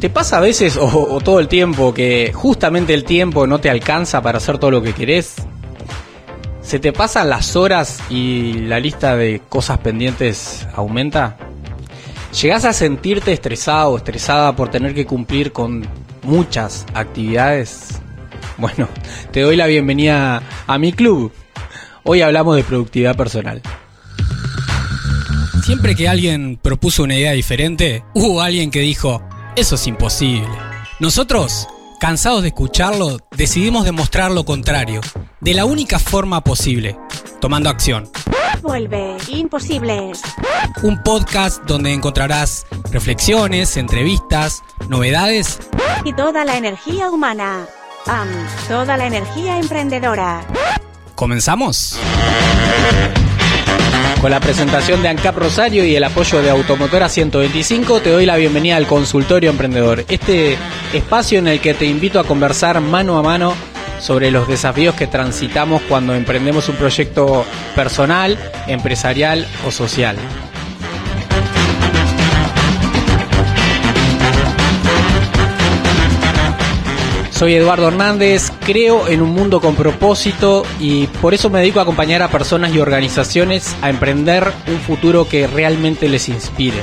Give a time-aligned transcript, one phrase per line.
[0.00, 4.22] ¿Te pasa a veces o, todo el tiempo que justamente el tiempo no te alcanza
[4.22, 5.34] para hacer todo lo que querés?
[6.62, 11.36] ¿Se te pasan las horas y la lista de cosas pendientes aumenta?
[12.40, 15.84] ¿Llegás a sentirte estresado o estresada por tener que cumplir con
[16.22, 18.00] muchas actividades?
[18.56, 18.88] Bueno,
[19.32, 21.32] te doy la bienvenida a mi club.
[22.04, 23.62] Hoy hablamos de productividad personal.
[25.64, 29.22] Siempre que alguien propuso una idea diferente, hubo alguien que dijo,
[29.58, 30.46] eso es imposible.
[31.00, 31.66] Nosotros,
[31.98, 35.00] cansados de escucharlo, decidimos demostrar lo contrario,
[35.40, 36.96] de la única forma posible,
[37.40, 38.08] tomando acción.
[38.62, 40.22] Vuelve, imposibles.
[40.82, 45.58] Un podcast donde encontrarás reflexiones, entrevistas, novedades
[46.04, 47.66] y toda la energía humana.
[48.68, 50.46] toda la energía emprendedora.
[51.16, 51.98] ¿Comenzamos?
[54.20, 58.36] Con la presentación de ANCAP Rosario y el apoyo de Automotora 125, te doy la
[58.36, 60.58] bienvenida al Consultorio Emprendedor, este
[60.92, 63.54] espacio en el que te invito a conversar mano a mano
[64.00, 67.44] sobre los desafíos que transitamos cuando emprendemos un proyecto
[67.76, 70.16] personal, empresarial o social.
[77.38, 81.82] Soy Eduardo Hernández, creo en un mundo con propósito y por eso me dedico a
[81.82, 86.78] acompañar a personas y organizaciones a emprender un futuro que realmente les inspire,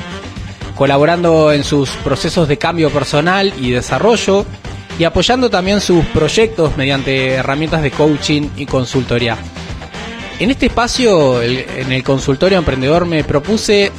[0.74, 4.46] colaborando en sus procesos de cambio personal y desarrollo
[4.98, 9.38] y apoyando también sus proyectos mediante herramientas de coaching y consultoría.
[10.40, 13.92] En este espacio, en el consultorio emprendedor, me propuse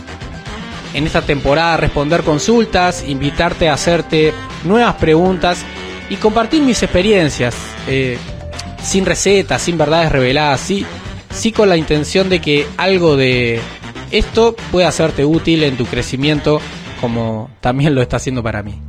[0.95, 4.33] en esta temporada responder consultas, invitarte a hacerte
[4.65, 5.59] nuevas preguntas
[6.09, 7.55] y compartir mis experiencias,
[7.89, 8.19] eh,
[8.83, 10.87] sin recetas, sin verdades reveladas, sí,
[11.31, 13.61] sí con la intención de que algo de
[14.11, 16.61] esto pueda hacerte útil en tu crecimiento,
[17.01, 18.81] como también lo está haciendo para mí.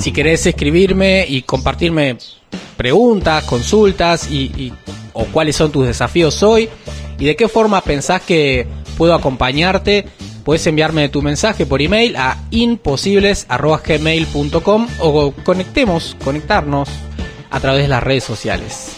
[0.00, 2.18] Si querés escribirme y compartirme
[2.76, 4.72] preguntas, consultas y,
[5.12, 6.68] o cuáles son tus desafíos hoy
[7.18, 8.66] y de qué forma pensás que
[8.98, 10.06] puedo acompañarte,
[10.44, 16.90] Puedes enviarme tu mensaje por email a imposibles.gmail.com o conectemos, conectarnos
[17.50, 18.90] a través de las redes sociales.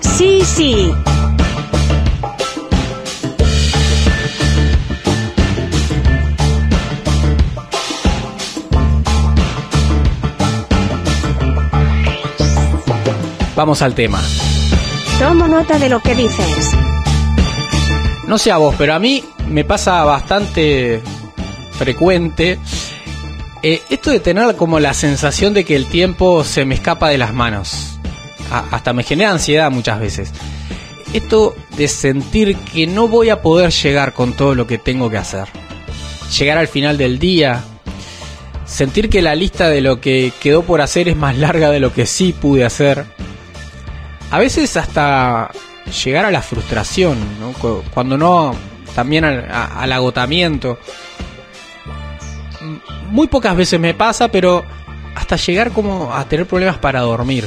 [0.00, 0.92] Sí, sí.
[13.54, 14.20] Vamos al tema.
[15.18, 16.89] Tomo nota de lo que dices.
[18.30, 21.02] No sé a vos, pero a mí me pasa bastante
[21.72, 22.60] frecuente
[23.60, 27.18] eh, esto de tener como la sensación de que el tiempo se me escapa de
[27.18, 27.98] las manos.
[28.48, 30.30] hasta me genera ansiedad muchas veces.
[31.12, 35.16] Esto de sentir que no voy a poder llegar con todo lo que tengo que
[35.16, 35.48] hacer.
[36.38, 37.64] Llegar al final del día.
[38.64, 41.92] Sentir que la lista de lo que quedó por hacer es más larga de lo
[41.92, 43.06] que sí pude hacer.
[44.30, 45.50] A veces hasta
[45.90, 47.18] llegar a la frustración,
[47.92, 48.54] cuando no,
[48.94, 50.78] también al, agotamiento.
[53.10, 54.64] Muy pocas veces me pasa, pero
[55.14, 57.46] hasta llegar como a tener problemas para dormir.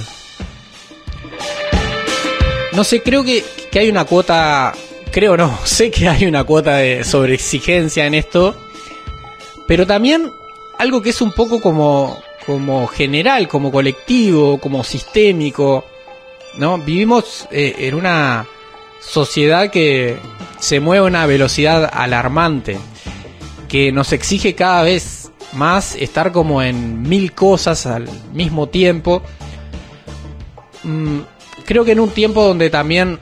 [2.74, 4.74] No sé, creo que, que hay una cuota,
[5.12, 8.56] creo no, sé que hay una cuota de sobreexigencia en esto,
[9.68, 10.32] pero también
[10.80, 15.86] algo que es un poco como, como general, como colectivo, como sistémico
[16.58, 16.78] ¿no?
[16.78, 18.46] Vivimos eh, en una
[19.02, 20.18] sociedad que
[20.60, 22.78] se mueve a una velocidad alarmante,
[23.68, 29.22] que nos exige cada vez más estar como en mil cosas al mismo tiempo.
[30.84, 31.20] Mm,
[31.66, 33.20] creo que en un tiempo donde también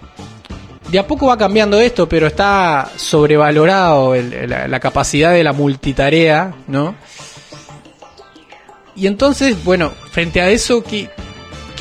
[0.89, 6.95] de a poco va cambiando esto, pero está sobrevalorado la, capacidad de la multitarea, ¿no?
[8.93, 11.09] Y entonces, bueno, frente a eso, ¿qué,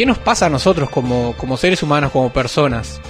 [0.00, 3.02] ¿qué nos pasa a nosotros como, seres humanos, como personas?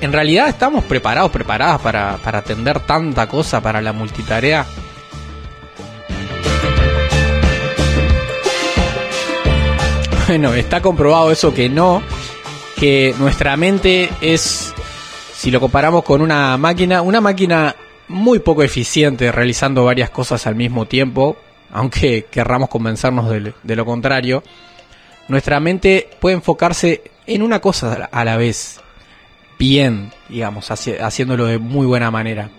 [0.00, 4.64] ¿En realidad estamos preparados, preparadas para, para atender tanta cosa para la multitarea?
[10.28, 12.02] Bueno, está comprobado eso que no,
[12.76, 14.72] que nuestra mente es,
[15.34, 17.76] si lo comparamos con una máquina, una máquina
[18.08, 21.36] muy poco eficiente realizando varias cosas al mismo tiempo,
[21.70, 23.30] aunque querramos convencernos
[23.62, 24.42] de lo contrario
[25.28, 28.80] nuestra mente puede enfocarse en una cosa a la vez,
[29.58, 32.50] bien, digamos, haciéndolo de muy buena manera.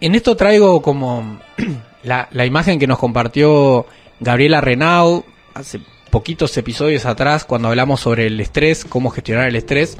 [0.00, 1.40] En esto traigo como
[2.02, 3.86] la, imagen que nos compartió
[4.20, 5.24] Gabriela Renau
[5.54, 5.80] hace
[6.10, 9.98] poquitos episodios atrás cuando hablamos sobre el estrés, cómo gestionar el estrés.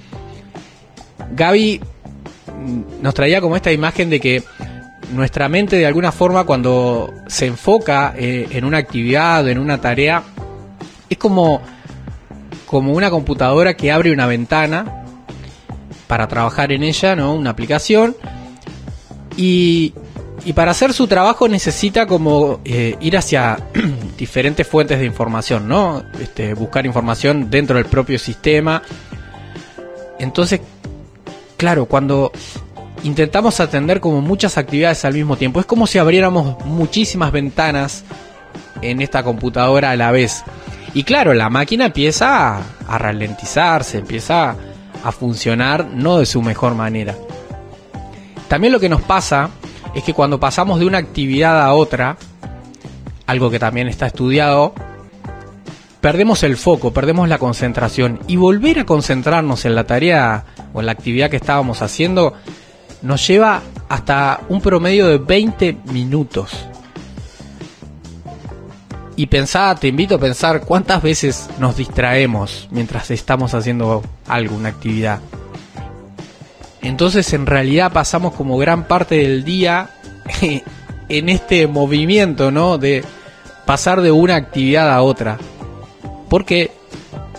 [1.32, 1.80] Gaby
[3.02, 4.42] nos traía como esta imagen de que
[5.12, 10.22] nuestra mente de alguna forma cuando se enfoca eh, en una actividad, en una tarea,
[11.08, 11.60] es como,
[12.66, 15.04] como una computadora que abre una ventana
[16.06, 17.34] para trabajar en ella, ¿no?
[17.34, 18.16] Una aplicación.
[19.36, 19.92] Y,
[20.44, 23.58] y para hacer su trabajo necesita como eh, ir hacia
[24.16, 26.02] diferentes fuentes de información, ¿no?
[26.20, 28.82] Este, buscar información dentro del propio sistema.
[30.18, 30.60] Entonces,
[31.56, 32.32] claro, cuando
[33.06, 35.60] intentamos atender como muchas actividades al mismo tiempo.
[35.60, 38.04] Es como si abriéramos muchísimas ventanas
[38.82, 40.44] en esta computadora a la vez.
[40.96, 42.56] Y claro, la máquina empieza
[42.88, 44.56] a, ralentizarse, empieza
[45.04, 47.14] a funcionar no de su mejor manera.
[48.48, 49.50] También lo que nos pasa
[49.94, 52.16] es que cuando pasamos de una actividad a otra,
[53.26, 54.72] algo que también está estudiado,
[56.00, 60.86] perdemos el foco, perdemos la concentración y volver a concentrarnos en la tarea o en
[60.86, 62.32] la actividad que estábamos haciendo
[63.02, 63.60] nos lleva
[63.90, 66.66] hasta un promedio de 20 minutos.
[69.16, 74.68] Y pensá, te invito a pensar cuántas veces nos distraemos mientras estamos haciendo algo, una
[74.68, 75.20] actividad.
[76.82, 79.88] Entonces en realidad pasamos como gran parte del día
[81.08, 82.76] en este movimiento, ¿no?
[82.76, 83.02] De
[83.64, 85.38] pasar de una actividad a otra.
[86.28, 86.70] Porque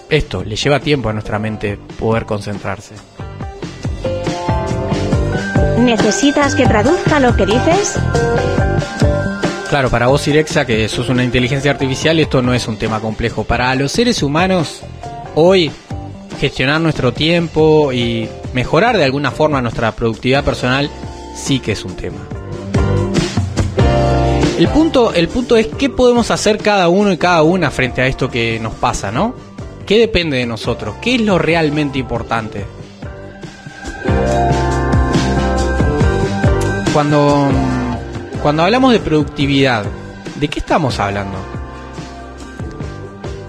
[0.10, 2.96] esto le lleva tiempo a nuestra mente poder concentrarse.
[5.78, 8.00] ¿Necesitas que traduzca lo que dices?
[9.70, 13.44] Claro, para vos Irexa, que sos una inteligencia artificial, esto no es un tema complejo.
[13.44, 14.82] Para los seres humanos,
[15.36, 15.72] hoy,
[16.40, 20.90] gestionar nuestro tiempo y mejorar de alguna forma nuestra productividad personal,
[21.36, 22.20] sí que es un tema.
[24.58, 28.08] El punto, el punto es qué podemos hacer cada uno y cada una frente a
[28.08, 29.36] esto que nos pasa, ¿no?
[29.86, 30.96] ¿Qué depende de nosotros?
[31.02, 32.66] ¿Qué es lo realmente importante?
[36.98, 37.52] cuando,
[38.42, 39.86] cuando hablamos de productividad,
[40.40, 41.38] ¿de qué estamos hablando?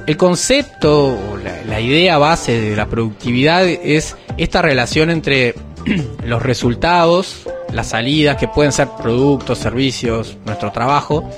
[0.06, 5.55] El concepto o la, idea base de la productividad es esta relación entre
[6.25, 7.43] los resultados,
[7.73, 11.29] las salidas, que pueden ser productos, servicios, nuestro trabajo,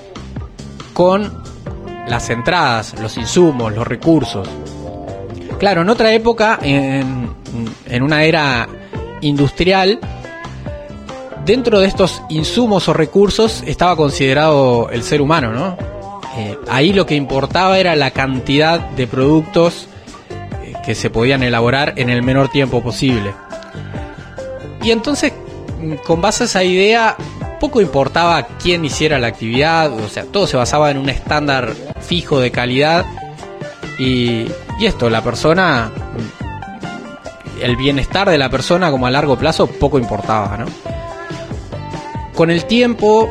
[0.92, 1.42] con
[2.08, 4.48] las entradas, los insumos, los recursos.
[5.58, 7.30] Claro, en otra época, en,
[7.86, 8.68] en una era
[9.20, 9.98] industrial,
[11.44, 15.76] dentro de estos insumos o recursos estaba considerado el ser humano, ¿no?
[16.36, 19.88] Eh, ahí lo que importaba era la cantidad de productos
[20.30, 23.34] eh, que se podían elaborar en el menor tiempo posible.
[24.82, 25.32] Y entonces,
[25.80, 27.16] mm, con base a esa idea,
[27.58, 32.38] poco importaba quién hiciera la actividad, o sea, todo se basaba en un estándar fijo
[32.38, 33.04] de calidad.
[33.98, 34.46] Y,
[34.78, 39.98] y esto, la persona, mm, el bienestar de la persona como a largo plazo poco
[39.98, 40.89] importaba, ¿no?
[42.34, 43.28] Con el tiempo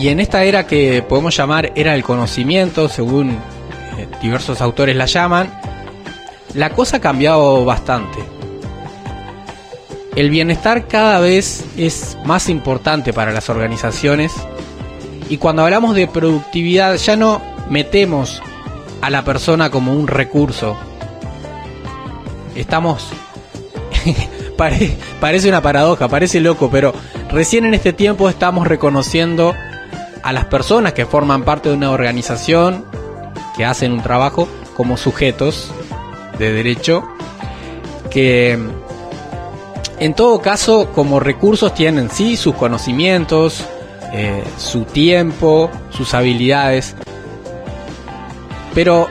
[0.00, 5.06] y en esta era que podemos llamar era del conocimiento, según eh, diversos autores la
[5.06, 5.52] llaman,
[6.54, 8.18] la cosa ha cambiado bastante.
[10.14, 14.32] El bienestar cada vez es más importante para las organizaciones
[15.28, 18.42] y cuando hablamos de productividad ya no metemos
[19.00, 20.76] a la persona como un recurso.
[22.54, 23.08] Estamos...
[25.20, 26.92] parece una paradoja, parece loco, pero
[27.30, 29.54] Recién en este tiempo estamos reconociendo
[30.22, 32.86] a las personas que forman parte de una organización,
[33.56, 35.70] que hacen un trabajo, como sujetos
[36.38, 37.06] de derecho,
[38.10, 38.58] que
[39.98, 43.64] en todo caso como recursos tienen sí sus conocimientos,
[44.14, 46.96] eh, su tiempo, sus habilidades,
[48.74, 49.08] pero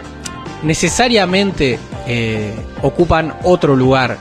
[0.64, 4.18] necesariamente eh, ocupan otro lugar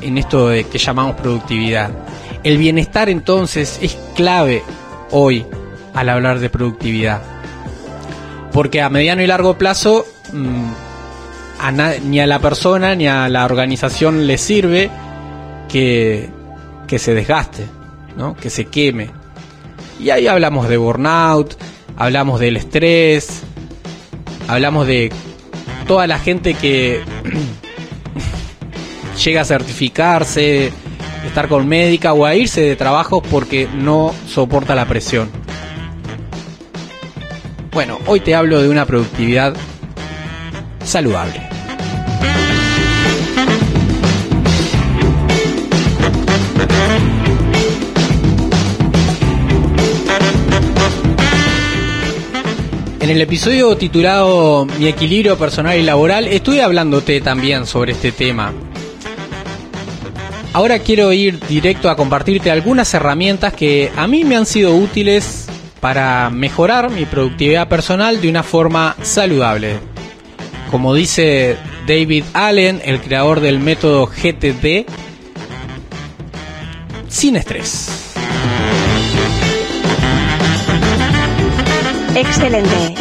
[0.00, 1.90] en esto de que llamamos productividad.
[2.44, 4.62] El bienestar entonces es clave
[5.10, 5.46] hoy
[5.94, 7.22] al hablar de productividad.
[8.52, 10.70] Porque a mediano y largo plazo mm,
[12.04, 14.90] ni a la persona ni a la organización le sirve
[15.68, 16.30] que,
[16.86, 17.66] que se desgaste,
[18.16, 18.34] ¿no?
[18.34, 19.10] que se queme.
[20.00, 21.54] Y ahí hablamos de burnout,
[21.96, 23.42] hablamos del estrés,
[24.48, 25.12] hablamos de
[25.86, 27.02] toda la gente que
[29.24, 30.72] llega a certificarse,
[31.26, 35.30] estar con médica o a irse de trabajo porque no soporta la presión.
[37.72, 39.54] Bueno, hoy te hablo de una productividad
[40.84, 41.48] saludable.
[53.00, 58.52] En el episodio titulado Mi equilibrio personal y laboral estuve hablándote también sobre este tema
[60.52, 65.46] ahora quiero ir directo a compartirte algunas herramientas que a mí me han sido útiles
[65.80, 69.78] para mejorar mi productividad personal de una forma saludable.
[70.70, 71.56] Como dice
[71.86, 74.86] David Allen, el creador del método GTD,
[77.08, 78.14] sin estrés.
[82.14, 82.94] Excelente.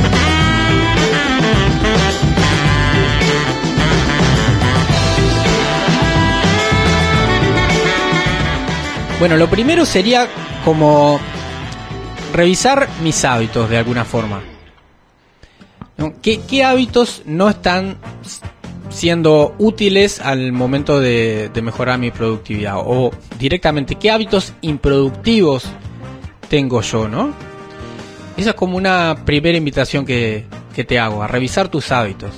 [9.21, 10.27] Bueno, lo primero sería
[10.65, 11.19] como
[12.33, 14.41] revisar mis hábitos de alguna forma.
[16.23, 17.97] ¿Qué, qué hábitos no están
[18.89, 22.77] siendo útiles al momento de, mejorar mi productividad?
[22.77, 25.65] O directamente, ¿qué hábitos improductivos
[26.49, 27.31] tengo yo, no?
[28.37, 30.47] Esa es como una primera invitación que
[30.87, 32.31] te hago, a revisar tus hábitos.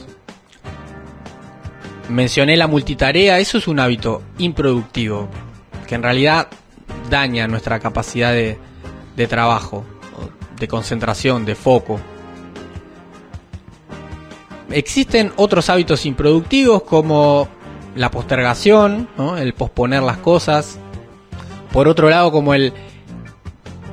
[2.09, 5.29] Mencioné la multitarea, eso es un hábito improductivo,
[5.87, 6.49] que en realidad
[7.13, 9.85] daña nuestra capacidad de, trabajo,
[10.59, 11.99] de concentración, de foco.
[14.71, 17.47] Existen otros hábitos improductivos como
[17.95, 20.79] la postergación, el posponer las cosas.
[21.71, 22.73] Por otro lado, como el,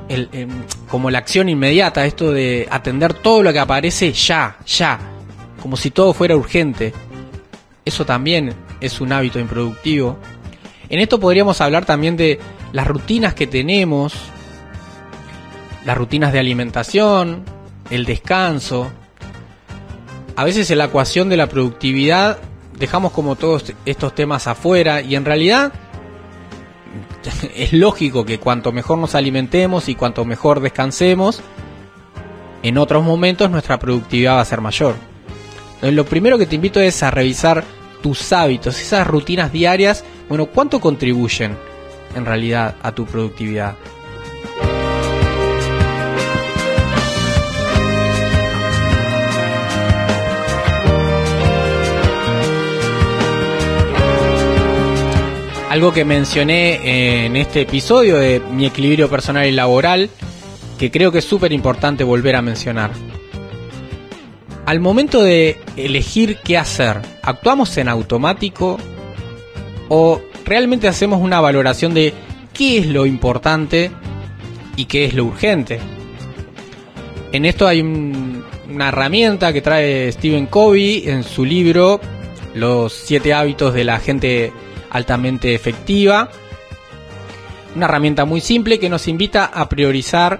[0.09, 0.49] el, em,
[0.89, 4.99] como la acción inmediata, esto de atender todo lo que aparece ya, ya,
[5.61, 6.91] como si todo fuera urgente.
[7.85, 10.17] Eso también es un hábito improductivo.
[10.89, 12.39] En esto podríamos hablar también de
[12.73, 14.13] las rutinas que tenemos,
[15.85, 17.43] las rutinas de alimentación,
[17.89, 18.91] el descanso.
[20.35, 22.39] A veces en la ecuación de la productividad
[22.77, 25.73] dejamos como todos estos temas afuera y en realidad
[27.55, 31.41] es lógico que cuanto mejor nos alimentemos y cuanto mejor descansemos,
[32.63, 34.95] en otros momentos nuestra productividad va a ser mayor.
[35.75, 37.63] Entonces, lo primero que te invito es a revisar
[38.01, 41.57] tus hábitos, esas rutinas diarias, bueno, ¿cuánto contribuyen
[42.15, 43.75] en realidad a tu productividad?
[55.69, 60.09] Algo que mencioné en este episodio de mi equilibrio personal y laboral,
[60.77, 62.91] que creo que es súper importante volver a mencionar.
[64.65, 68.77] Al momento de elegir qué hacer, ¿actuamos en automático
[69.87, 72.13] o realmente hacemos una valoración de
[72.53, 73.91] qué es lo importante
[74.75, 75.79] y qué es lo urgente?
[77.31, 81.99] En esto hay un- una herramienta que trae Stephen Covey en su libro
[82.53, 84.51] Los siete hábitos de la gente
[84.89, 86.29] altamente efectiva.
[87.75, 90.37] Una herramienta muy simple que nos invita a priorizar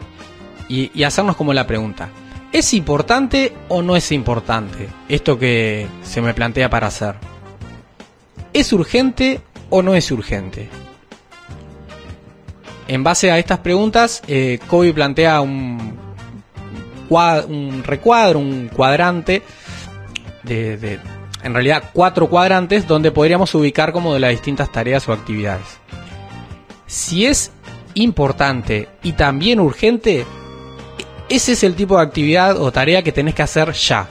[0.68, 2.10] y, y hacernos como la pregunta.
[2.52, 7.16] ¿Es importante o no es importante esto que se me plantea para hacer?
[8.52, 9.40] ¿Es urgente
[9.72, 10.70] o no es urgente?
[12.88, 15.98] En base a estas preguntas, eh, Kobe plantea un,
[17.10, 19.42] un recuadro, un cuadrante
[20.44, 21.00] de,
[21.44, 25.80] en realidad cuatro cuadrantes donde podríamos ubicar como de las distintas tareas o actividades.
[26.86, 27.52] Si es
[27.94, 30.26] importante y también urgente,
[31.30, 34.08] ese es el tipo de actividad o tarea que tenés que hacer ya.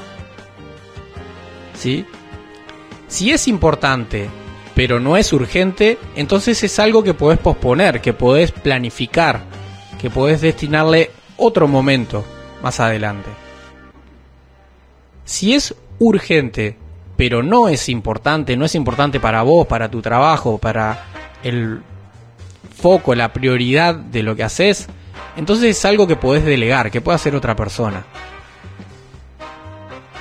[1.75, 2.05] ¿Sí?
[3.09, 4.29] Si es importante,
[4.75, 9.43] pero no es urgente, entonces es algo que podés posponer, que podés planificar,
[10.01, 12.25] que podés destinarle otro momento
[12.63, 13.29] más adelante.
[15.25, 16.77] Si es urgente,
[17.17, 21.05] pero no es importante, no es importante para vos, para tu trabajo, para
[21.43, 21.83] el
[22.75, 24.89] foco, la prioridad de lo que haces,
[25.37, 28.05] entonces es algo que podés delegar, que puede hacer otra persona.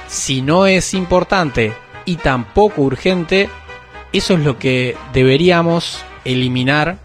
[0.07, 1.73] Si no es importante
[2.05, 3.49] y tampoco urgente,
[4.11, 6.97] eso es lo que deberíamos eliminar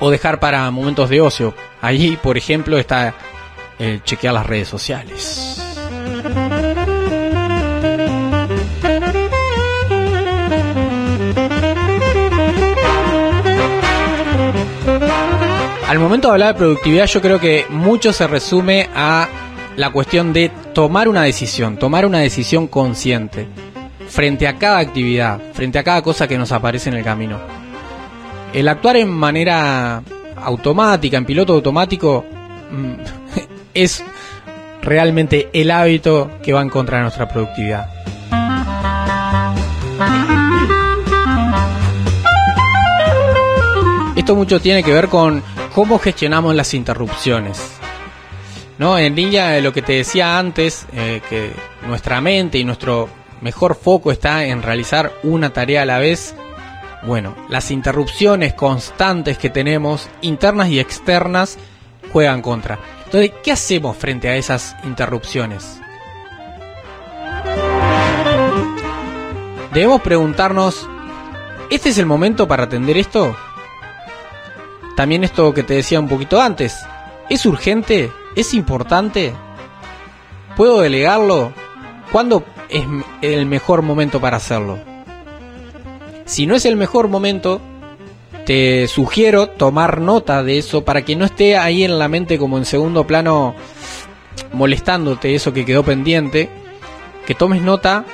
[0.00, 1.54] o dejar para momentos de ocio.
[1.80, 3.14] Allí, por ejemplo, está
[3.78, 5.60] el chequear las redes sociales.
[15.88, 19.28] Al momento de hablar de productividad, yo creo que mucho se resume a
[19.76, 23.48] la cuestión de tomar una decisión, tomar una decisión consciente
[24.08, 27.38] frente a cada actividad, frente a cada cosa que nos aparece en el camino.
[28.52, 30.02] El actuar en manera
[30.36, 32.24] automática, en piloto automático,
[32.70, 32.92] mm,
[33.74, 34.02] es
[34.82, 37.90] realmente el hábito que va en contra de nuestra productividad.
[44.16, 45.42] Esto mucho tiene que ver con
[45.74, 47.74] cómo gestionamos las interrupciones.
[48.78, 48.96] ¿No?
[48.96, 51.50] En línea de lo que te decía antes, eh, que
[51.86, 53.08] nuestra mente y nuestro
[53.40, 56.34] mejor foco está en realizar una tarea a la vez,
[57.06, 61.56] Bueno, las interrupciones constantes que tenemos, internas y externas,
[62.12, 62.78] juegan contra.
[63.04, 65.80] Entonces, ¿qué hacemos frente a esas interrupciones?
[69.72, 70.88] Debemos preguntarnos,
[71.70, 73.36] ¿este es el momento para atender esto?
[74.96, 76.76] También esto que te decía un poquito antes,
[77.30, 78.10] ¿es urgente?
[78.34, 79.32] ¿Es importante?
[80.56, 81.52] ¿Puedo delegarlo?
[82.12, 82.84] ¿Cuándo es
[83.22, 84.78] el mejor momento para hacerlo?
[86.24, 87.60] Si no es el mejor momento,
[88.46, 92.56] te sugiero tomar nota de eso para que no esté ahí en la mente como
[92.56, 93.54] en segundo plano
[94.52, 96.48] molestándote eso que quedó pendiente,
[97.26, 98.04] que tomes nota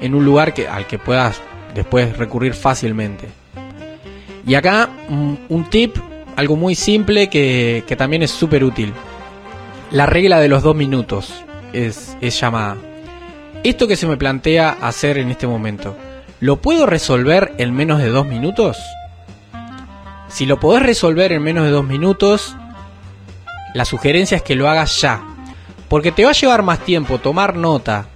[0.00, 1.40] en un lugar que, al que puedas
[1.74, 3.28] después recurrir fácilmente.
[4.46, 5.96] Y acá un tip,
[6.34, 8.92] algo muy simple que, que también es súper útil.
[9.92, 12.76] La regla de los dos minutos es, es llamada.
[13.62, 15.96] Esto que se me plantea hacer en este momento
[16.40, 18.78] ¿Lo puedo resolver en menos de dos minutos?
[20.28, 22.56] Si lo podés resolver en menos de dos minutos,
[23.74, 25.22] la sugerencia es que lo hagas ya.
[25.90, 28.06] Porque te va a llevar más tiempo tomar nota,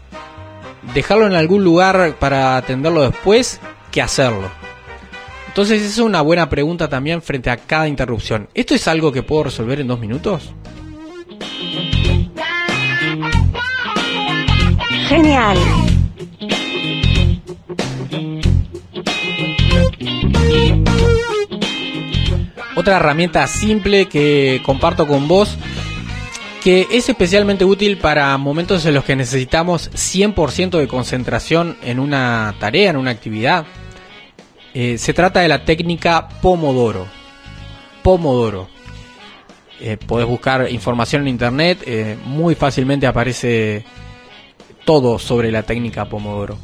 [0.95, 3.61] dejarlo en algún lugar para atenderlo después,
[3.91, 4.49] que hacerlo.
[5.49, 8.49] Entonces es una buena pregunta también frente a cada interrupción.
[8.55, 10.55] ¿Esto es algo que puedo resolver en dos minutos?
[15.09, 15.59] Genial.
[22.75, 25.57] Otra herramienta simple que comparto con vos,
[26.63, 32.55] que es especialmente útil para momentos en los que necesitamos 100% de concentración en una
[32.59, 33.67] tarea, en una actividad.
[34.73, 37.07] Eh, se trata de la técnica Pomodoro.
[38.03, 38.69] Pomodoro.
[39.81, 43.85] Eh, podés buscar información en internet, eh, muy fácilmente aparece
[44.85, 46.59] todo sobre la técnica Pomodoro.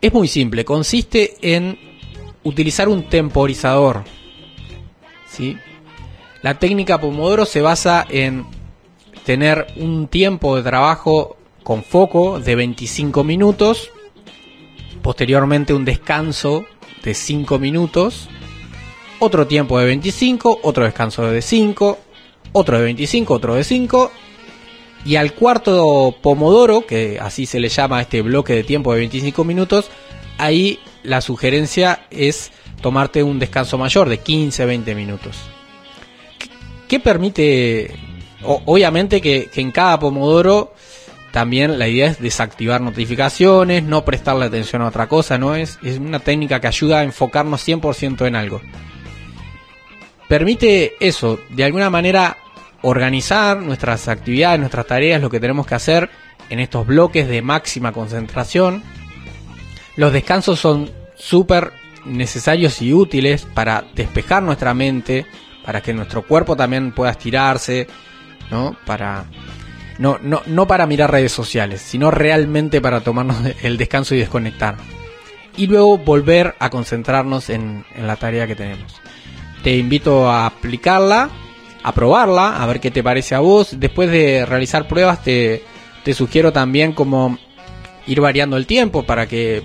[0.00, 1.78] Es muy simple, consiste en
[2.42, 4.04] utilizar un temporizador.
[5.28, 5.56] ¿sí?
[6.42, 8.44] La técnica Pomodoro se basa en
[9.24, 13.90] tener un tiempo de trabajo con foco de 25 minutos,
[15.02, 16.66] posteriormente un descanso
[17.02, 18.28] de 5 minutos,
[19.18, 21.98] otro tiempo de 25, otro descanso de 5,
[22.52, 24.12] otro de 25, otro de 5,
[25.04, 29.44] y al cuarto Pomodoro, que así se le llama este bloque de tiempo de 25
[29.44, 29.90] minutos,
[30.38, 35.36] ahí la sugerencia es tomarte un descanso mayor de 15-20 minutos.
[36.88, 37.94] ¿Qué permite?
[38.46, 40.74] obviamente que, en cada pomodoro
[41.32, 45.56] también la idea es desactivar notificaciones, no prestarle atención a otra cosa, ¿no?
[45.56, 48.60] Es, es una técnica que ayuda a enfocarnos 100% en algo.
[50.28, 52.36] Permite eso, de alguna manera
[52.84, 56.10] organizar nuestras actividades, nuestras tareas, lo que tenemos que hacer
[56.50, 58.82] en estos bloques de máxima concentración.
[59.96, 61.72] Los descansos son súper
[62.04, 65.24] necesarios y útiles para despejar nuestra mente,
[65.64, 67.86] para que nuestro cuerpo también pueda estirarse,
[68.50, 68.76] ¿no?
[68.84, 69.24] Para
[69.98, 74.76] no, no, no para mirar redes sociales, sino realmente para tomarnos el descanso y desconectar.
[75.56, 79.00] Y luego volver a concentrarnos en, en la tarea que tenemos.
[79.62, 81.30] Te invito a aplicarla,
[81.84, 83.78] a probarla, a ver qué te parece a vos.
[83.78, 85.62] Después de realizar pruebas te,
[86.02, 87.38] te sugiero también como
[88.06, 89.62] ir variando el tiempo para que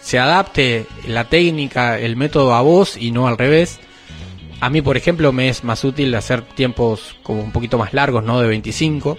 [0.00, 3.78] se adapte la técnica, el método a vos y no al revés.
[4.60, 8.24] A mí, por ejemplo, me es más útil hacer tiempos como un poquito más largos,
[8.24, 9.18] no de 25.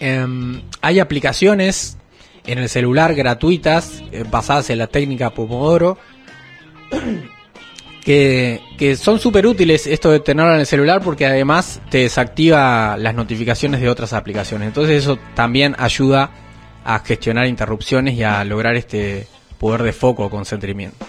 [0.00, 1.96] Em, hay aplicaciones
[2.44, 5.96] en el celular gratuitas eh, basadas en la técnica Pomodoro
[8.06, 12.96] que, que son súper útiles esto de tenerlo en el celular porque además te desactiva
[12.96, 14.68] las notificaciones de otras aplicaciones.
[14.68, 16.30] Entonces eso también ayuda
[16.84, 19.26] a gestionar interrupciones y a lograr este
[19.58, 21.04] poder de foco o concentramiento.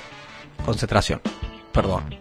[0.66, 1.22] Concentración.
[1.72, 2.16] Perdón.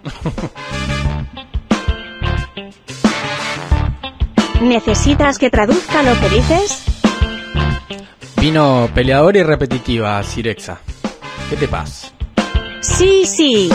[4.60, 6.84] ¿Necesitas que traduzca lo que dices?
[8.38, 10.80] Vino peleador y repetitiva, Sirexa.
[11.48, 12.12] ¿Qué te pasa?
[12.82, 13.70] Sí, sí.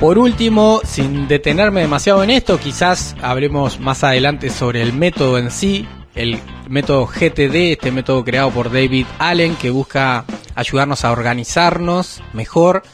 [0.00, 5.50] Por último, sin detenerme demasiado en esto, quizás hablemos más adelante sobre el método en
[5.50, 12.22] sí, el método GTD, este método creado por David Allen que busca ayudarnos a organizarnos
[12.32, 12.84] mejor,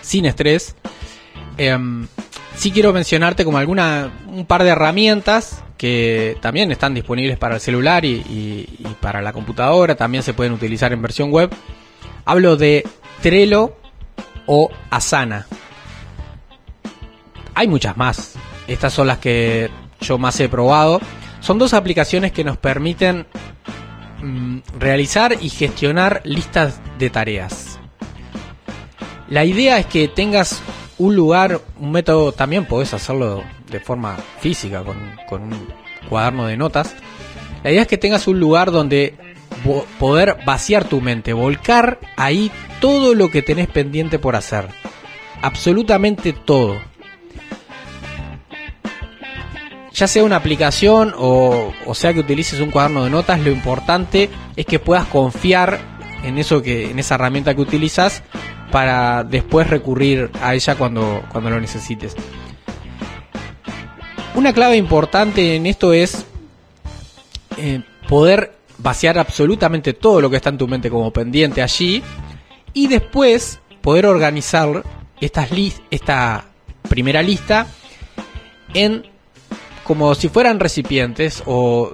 [0.00, 0.74] sin estrés.
[1.56, 2.08] Em,
[2.56, 7.60] sí quiero mencionarte como alguna, un par de herramientas que también están disponibles para el
[7.60, 11.48] celular y, y para la computadora, también se pueden utilizar en versión web.
[12.24, 12.84] Hablo de
[13.22, 13.76] Trello
[14.46, 15.46] o Asana
[17.54, 18.34] hay muchas más.
[18.66, 21.00] Estas son las que yo más he probado.
[21.40, 23.26] Son dos aplicaciones que nos permiten
[24.22, 27.78] mm, realizar y gestionar listas de tareas.
[29.28, 30.62] La idea es que tengas
[30.98, 35.68] un lugar, un método, también podés hacerlo de forma física con, con un
[36.08, 36.94] cuaderno de notas.
[37.62, 39.14] La idea es que tengas un lugar donde
[39.98, 44.68] poder vaciar tu mente, volcar ahí todo lo que tenés pendiente por hacer.
[45.42, 46.76] Absolutamente todo.
[49.92, 54.66] Ya sea una aplicación o, sea que utilices un cuaderno de notas, lo importante es
[54.66, 55.80] que puedas confiar
[56.22, 58.22] en eso que, en esa herramienta que utilizas
[58.70, 62.14] para después recurrir a ella cuando, cuando lo necesites.
[64.34, 66.24] Una clave importante en esto es
[67.56, 72.02] eh, poder vaciar absolutamente todo lo que está en tu mente como pendiente allí
[72.72, 74.84] y después poder organizar
[75.20, 75.50] estas
[75.90, 76.46] esta
[76.88, 77.66] primera lista
[78.72, 79.06] en
[79.90, 81.90] como si fueran recipientes o,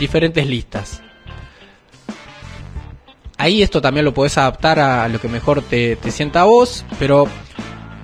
[0.00, 1.00] diferentes listas.
[3.38, 7.28] Ahí esto también lo puedes adaptar a lo que mejor te, sienta a vos, pero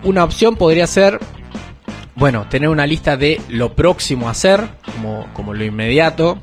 [0.05, 1.19] una opción podría ser
[2.15, 6.39] bueno, tener una lista de lo próximo a hacer, como, como lo inmediato.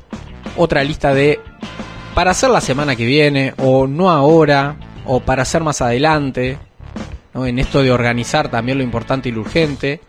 [0.58, 1.40] Otra lista de
[2.14, 4.76] para hacer la semana que viene, o no ahora,
[5.06, 6.58] o para hacer más adelante.
[7.34, 10.02] En esto de organizar también lo importante y lo urgente.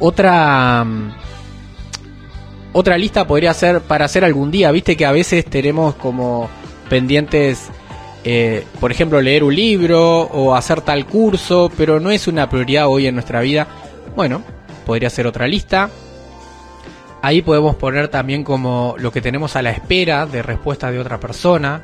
[0.00, 0.84] Otra.
[0.84, 1.12] Mm,
[2.72, 4.70] otra lista podría ser para hacer algún día.
[4.72, 6.48] Viste que a veces tenemos como
[6.88, 7.70] pendientes
[8.22, 12.88] eh, por ejemplo, leer un libro o hacer tal curso, pero no es una prioridad
[12.88, 13.66] hoy en nuestra vida.
[14.14, 14.42] Bueno,
[14.84, 15.90] podría ser otra lista.
[17.22, 21.18] Ahí podemos poner también como lo que tenemos a la espera de respuesta de otra
[21.18, 21.82] persona.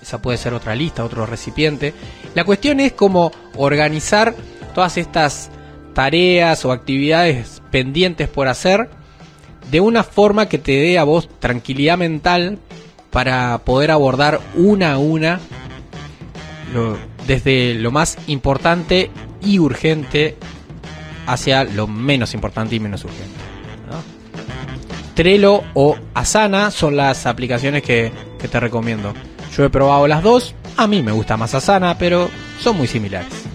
[0.00, 1.94] Esa puede ser otra lista, otro recipiente.
[2.34, 4.34] La cuestión es cómo organizar
[4.74, 5.50] todas estas
[5.96, 8.90] tareas o actividades pendientes por hacer
[9.70, 12.58] de una forma que te dé a vos tranquilidad mental
[13.10, 15.40] para poder abordar una a una
[17.26, 20.36] desde lo más importante y urgente
[21.26, 23.32] hacia lo menos importante y menos urgente.
[25.14, 29.14] Trello o Asana son las aplicaciones que, que te recomiendo.
[29.56, 32.28] Yo he probado las dos, a mí me gusta más Asana, pero
[32.60, 33.46] son muy similares.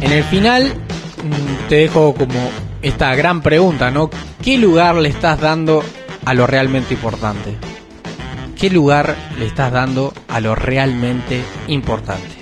[0.00, 0.72] En el final
[1.22, 4.08] mm, te dejo como esta gran pregunta, ¿no?
[4.42, 5.84] ¿Qué lugar le estás dando
[6.24, 7.56] a lo realmente importante?
[8.58, 12.37] ¿Qué lugar le estás dando a lo realmente importante?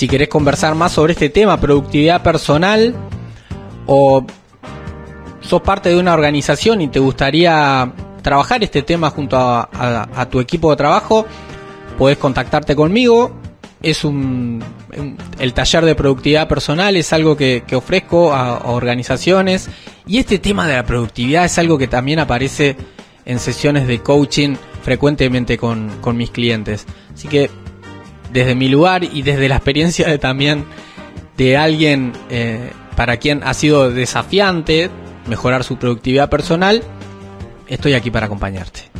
[0.00, 2.94] Si querés conversar más sobre este tema, productividad personal,
[3.84, 4.24] o
[5.42, 10.70] sos parte de una organización y te gustaría trabajar este tema junto a, tu equipo
[10.70, 11.26] de trabajo,
[11.98, 13.32] podés contactarte conmigo.
[13.82, 14.64] Es un,
[15.38, 19.68] el taller de productividad personal es algo que, ofrezco a, organizaciones
[20.06, 22.74] y este tema de la productividad es algo que también aparece
[23.26, 26.86] en sesiones de coaching frecuentemente con, con mis clientes.
[27.12, 27.50] Así que
[28.32, 30.64] desde mi lugar y desde la experiencia de, también
[31.36, 34.90] de alguien eh, para quien ha sido desafiante
[35.26, 36.82] mejorar su productividad personal,
[37.68, 38.90] estoy aquí para acompañarte.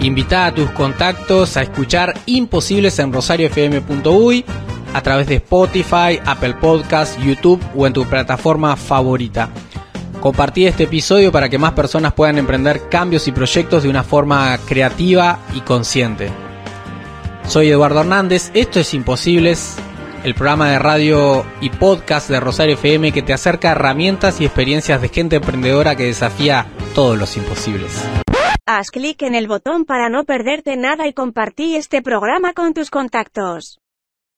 [0.00, 4.44] Invita a tus contactos a escuchar Imposibles en rosariofm.uy
[4.92, 9.50] a través de Spotify, Apple Podcasts, YouTube o en tu plataforma favorita.
[10.20, 14.56] Compartí este episodio para que más personas puedan emprender cambios y proyectos de una forma
[14.68, 16.30] creativa y consciente.
[17.48, 19.76] Soy Eduardo Hernández, esto es Imposibles,
[20.22, 25.02] el programa de radio y podcast de Rosario FM que te acerca herramientas y experiencias
[25.02, 28.04] de gente emprendedora que desafía todos los imposibles.
[28.64, 32.90] Haz clic en el botón para no perderte nada y compartí este programa con tus
[32.90, 33.81] contactos.